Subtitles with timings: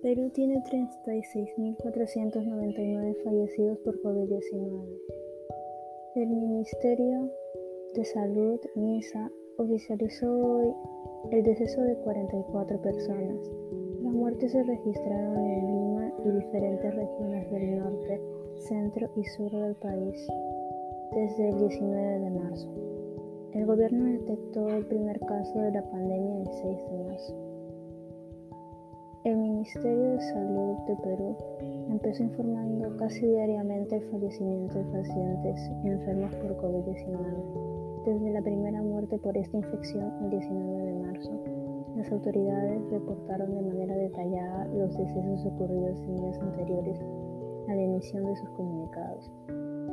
[0.00, 4.86] Perú tiene 36.499 fallecidos por COVID-19.
[6.14, 7.28] El Ministerio
[7.94, 10.72] de Salud, MISA, oficializó hoy
[11.32, 13.50] el deceso de 44 personas.
[14.02, 18.20] Las muertes se registraron en Lima y diferentes regiones del norte,
[18.68, 20.28] centro y sur del país
[21.12, 22.72] desde el 19 de marzo.
[23.54, 27.47] El gobierno detectó el primer caso de la pandemia el 6 de marzo.
[29.58, 31.36] Ministerio de Salud de Perú
[31.90, 38.04] empezó informando casi diariamente el fallecimiento de pacientes enfermos por COVID-19.
[38.06, 41.32] Desde la primera muerte por esta infección el 19 de marzo,
[41.96, 47.00] las autoridades reportaron de manera detallada los decesos ocurridos en días anteriores
[47.66, 49.28] a la emisión de sus comunicados.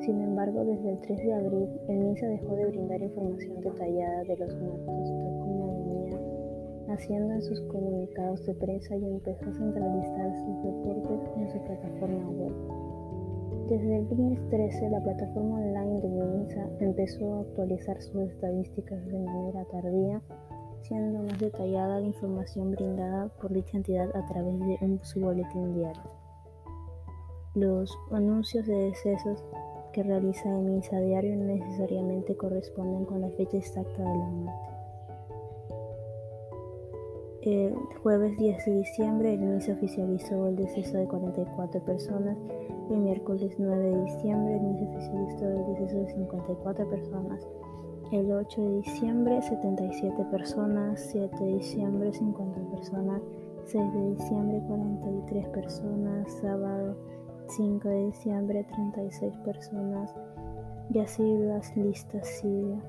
[0.01, 4.37] Sin embargo, desde el 3 de abril, el MISA dejó de brindar información detallada de
[4.37, 5.09] los muertos,
[6.95, 12.29] haciendo en sus comunicados de prensa y empezó a centralizar sus reportes en su plataforma
[12.29, 12.85] web.
[13.69, 19.19] Desde el lunes 13, la plataforma online de MISA empezó a actualizar sus estadísticas de
[19.19, 20.21] manera tardía,
[20.83, 25.73] siendo más detallada la información brindada por dicha entidad a través de un, su boletín
[25.73, 26.03] diario.
[27.55, 29.43] Los anuncios de decesos
[29.93, 34.74] que realiza misa diario no necesariamente corresponden con la fecha exacta de la muerte.
[37.45, 42.35] El jueves 10 de diciembre el MISA oficializó el deceso de 44 personas.
[42.89, 47.47] El miércoles 9 de diciembre el MISA oficializó el deceso de 54 personas.
[48.11, 50.99] El 8 de diciembre 77 personas.
[51.11, 53.21] 7 de diciembre 50 personas.
[53.65, 56.31] 6 de diciembre 43 personas.
[56.41, 56.97] Sábado
[57.49, 60.15] 5 de diciembre 36 personas
[60.91, 62.81] y así las listas siguen.